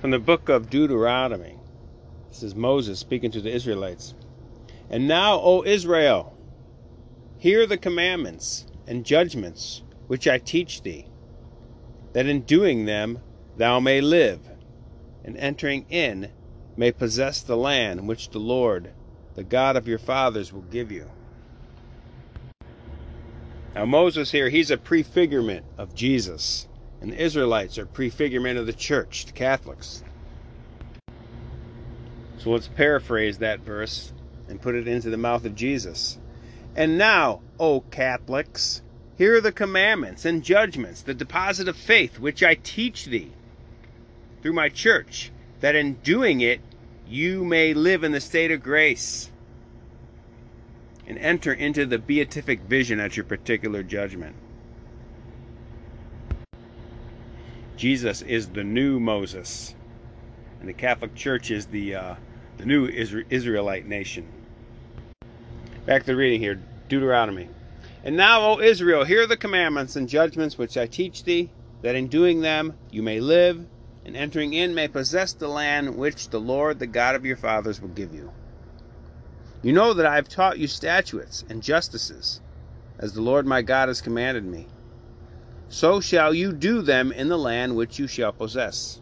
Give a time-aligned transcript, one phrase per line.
[0.00, 1.56] From the book of Deuteronomy.
[2.28, 4.12] This is Moses speaking to the Israelites.
[4.90, 6.36] And now, O Israel,
[7.38, 11.06] hear the commandments and judgments which I teach thee,
[12.12, 13.20] that in doing them
[13.56, 14.40] thou may live,
[15.24, 16.30] and entering in
[16.76, 18.92] may possess the land which the Lord,
[19.34, 21.06] the God of your fathers, will give you.
[23.74, 26.66] Now, Moses here, he's a prefigurement of Jesus,
[27.00, 30.02] and the Israelites are prefigurement of the church, the Catholics.
[32.38, 34.12] So let's paraphrase that verse
[34.48, 36.18] and put it into the mouth of Jesus.
[36.74, 38.82] And now, O Catholics,
[39.16, 43.32] hear the commandments and judgments, the deposit of faith which I teach thee
[44.42, 46.60] through my church, that in doing it
[47.08, 49.30] you may live in the state of grace
[51.06, 54.34] and enter into the beatific vision at your particular judgment.
[57.76, 59.74] Jesus is the new Moses,
[60.60, 62.14] and the Catholic Church is the uh,
[62.56, 64.26] the new Israelite nation.
[65.84, 67.48] Back to the reading here, Deuteronomy.
[68.02, 71.50] And now, O Israel, hear the commandments and judgments which I teach thee,
[71.82, 73.66] that in doing them you may live,
[74.06, 77.82] and entering in may possess the land which the Lord, the God of your fathers,
[77.82, 78.30] will give you.
[79.62, 82.40] You know that I have taught you statutes and justices,
[82.98, 84.66] as the Lord my God has commanded me.
[85.68, 89.00] So shall you do them in the land which you shall possess,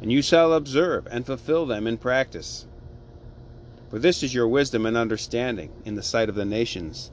[0.00, 2.66] and you shall observe and fulfill them in practice.
[3.90, 7.10] For this is your wisdom and understanding in the sight of the nations,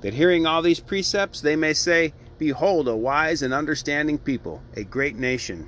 [0.00, 4.82] that hearing all these precepts they may say, Behold, a wise and understanding people, a
[4.82, 5.66] great nation.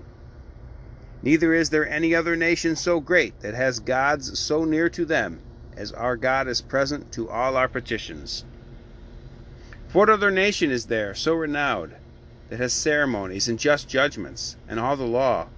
[1.23, 5.41] Neither is there any other nation so great that has gods so near to them
[5.77, 8.45] as our God is present to all our petitions.
[9.93, 11.93] What other nation is there so renowned
[12.49, 15.49] that has ceremonies and just judgments and all the law,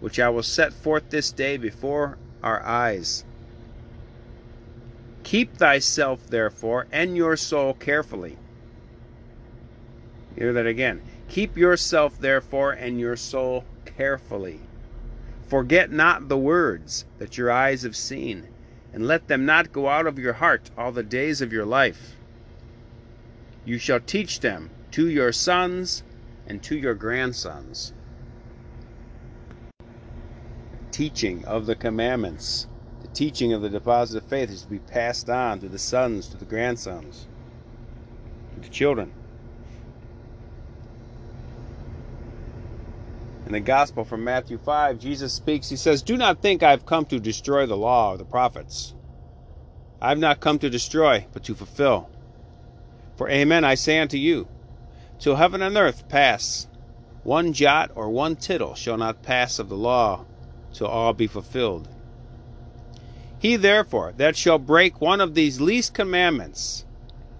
[0.00, 3.24] which I will set forth this day before our eyes?
[5.24, 8.36] Keep thyself, therefore, and your soul carefully
[10.38, 11.00] Hear that again.
[11.28, 14.60] Keep yourself, therefore, and your soul carefully.
[15.48, 18.46] Forget not the words that your eyes have seen,
[18.92, 22.17] and let them not go out of your heart all the days of your life.
[23.64, 26.02] You shall teach them to your sons
[26.46, 27.92] and to your grandsons.
[30.90, 32.66] Teaching of the commandments,
[33.02, 36.28] the teaching of the deposit of faith is to be passed on to the sons,
[36.28, 37.28] to the grandsons,
[38.54, 39.12] to the children.
[43.46, 45.68] In the Gospel from Matthew 5, Jesus speaks.
[45.68, 48.94] He says, Do not think I have come to destroy the law or the prophets.
[50.00, 52.10] I have not come to destroy, but to fulfill.
[53.18, 54.46] For amen, I say unto you,
[55.18, 56.68] till heaven and earth pass,
[57.24, 60.24] one jot or one tittle shall not pass of the law
[60.72, 61.88] till all be fulfilled.
[63.40, 66.84] He therefore that shall break one of these least commandments,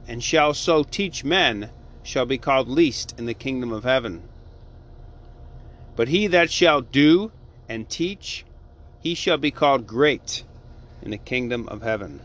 [0.09, 1.71] and shall so teach men,
[2.03, 4.25] shall be called least in the kingdom of heaven.
[5.95, 7.31] But he that shall do
[7.69, 8.45] and teach,
[9.01, 10.43] he shall be called great
[11.03, 12.21] in the kingdom of heaven.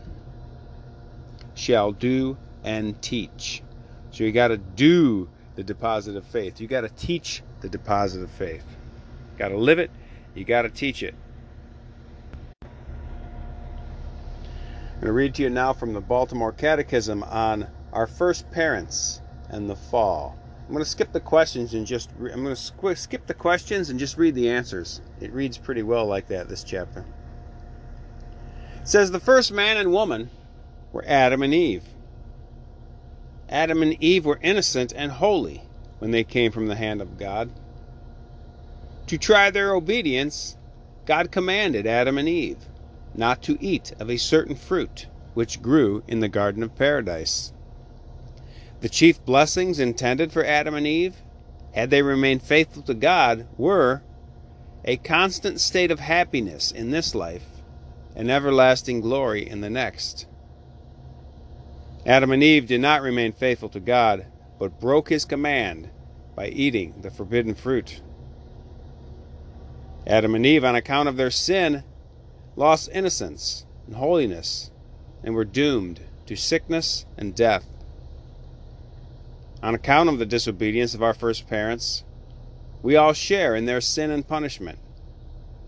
[1.54, 3.62] Shall do and teach.
[4.10, 6.60] So you got to do the deposit of faith.
[6.60, 8.64] You got to teach the deposit of faith.
[9.38, 9.90] Got to live it.
[10.34, 11.14] You got to teach it.
[14.94, 19.20] I'm going to read to you now from the Baltimore Catechism on our first parents
[19.50, 20.38] and the fall.
[20.66, 23.98] I'm going to skip the questions and just I'm going to skip the questions and
[23.98, 25.02] just read the answers.
[25.20, 27.04] It reads pretty well like that this chapter.
[28.80, 30.30] It says the first man and woman
[30.92, 31.84] were Adam and Eve.
[33.54, 35.62] Adam and Eve were innocent and holy
[36.00, 37.48] when they came from the hand of God.
[39.06, 40.56] To try their obedience,
[41.06, 42.66] God commanded Adam and Eve
[43.14, 47.52] not to eat of a certain fruit which grew in the garden of paradise.
[48.80, 51.22] The chief blessings intended for Adam and Eve,
[51.74, 54.02] had they remained faithful to God, were
[54.84, 57.62] a constant state of happiness in this life
[58.16, 60.26] and everlasting glory in the next.
[62.06, 64.26] Adam and Eve did not remain faithful to God,
[64.58, 65.88] but broke his command
[66.36, 68.02] by eating the forbidden fruit.
[70.06, 71.82] Adam and Eve, on account of their sin,
[72.56, 74.70] lost innocence and holiness
[75.22, 77.66] and were doomed to sickness and death.
[79.62, 82.04] On account of the disobedience of our first parents,
[82.82, 84.78] we all share in their sin and punishment,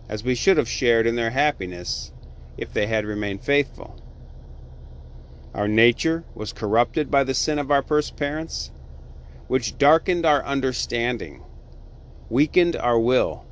[0.06, 2.12] as we should have shared in their happiness
[2.58, 4.05] if they had remained faithful.
[5.54, 8.70] Our nature was corrupted by the sin of our first parents,
[9.46, 11.42] which darkened our understanding,
[12.28, 13.44] weakened our will,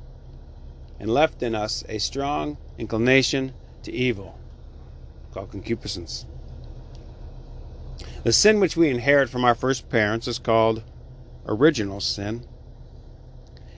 [0.99, 4.39] and left in us a strong inclination to evil,
[5.31, 6.25] called concupiscence.
[8.23, 10.83] The sin which we inherit from our first parents is called
[11.45, 12.45] original sin.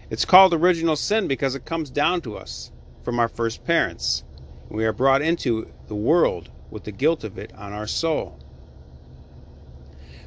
[0.09, 2.71] It's called original sin because it comes down to us
[3.03, 4.23] from our first parents.
[4.69, 8.39] We are brought into the world with the guilt of it on our soul.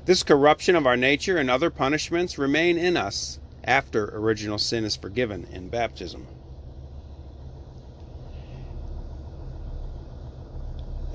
[0.06, 4.96] This corruption of our nature and other punishments remain in us after original sin is
[4.96, 6.26] forgiven in baptism.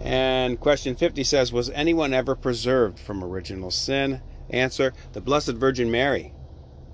[0.01, 4.21] And question 50 says Was anyone ever preserved from original sin?
[4.49, 6.31] Answer The Blessed Virgin Mary,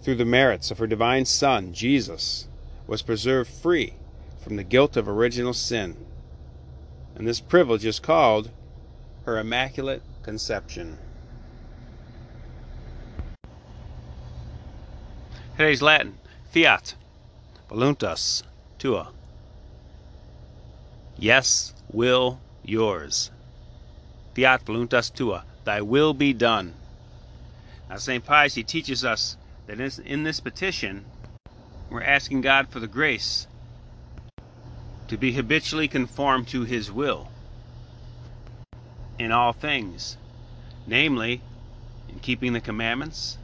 [0.01, 2.47] through the merits of her divine Son, Jesus,
[2.87, 3.95] was preserved free
[4.39, 6.10] from the guilt of original sin.
[7.21, 8.50] And this privilege is called
[9.25, 10.97] her Immaculate Conception.
[15.56, 16.18] Today's Latin
[16.51, 16.95] Fiat
[17.69, 18.41] voluntas
[18.79, 19.09] tua.
[21.15, 23.29] Yes, will, yours.
[24.33, 25.45] Fiat voluntas tua.
[25.63, 26.74] Thy will be done.
[27.88, 28.25] Now, St.
[28.25, 31.06] Pius, he teaches us that in this petition,
[31.91, 33.45] we're asking God for the grace
[35.11, 37.33] to be habitually conformed to his will
[39.19, 40.15] in all things,
[40.85, 41.43] namely,
[42.07, 43.37] in keeping the commandments,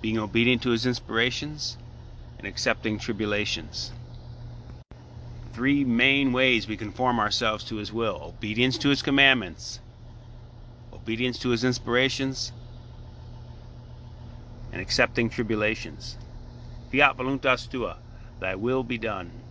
[0.00, 1.76] being obedient to his inspirations,
[2.38, 3.92] and accepting tribulations.
[5.52, 9.80] Three main ways we conform ourselves to his will obedience to his commandments,
[10.94, 12.52] obedience to his inspirations,
[14.72, 16.16] and accepting tribulations.
[16.90, 18.00] Fiat voluntas tua,
[18.40, 19.45] thy will be done.